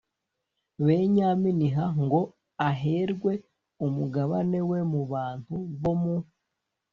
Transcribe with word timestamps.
benyamini 0.85 1.67
h 1.75 1.77
ngo 2.03 2.21
aherwe 2.69 3.33
umugabane 3.85 4.59
we 4.69 4.79
mu 4.91 5.01
bantu 5.11 5.55
bo 5.81 5.93
mu 6.01 6.15